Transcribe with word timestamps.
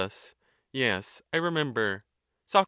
Yes, 0.73 1.21
I 1.31 1.37
remember. 1.37 2.05
Soc. 2.47 2.59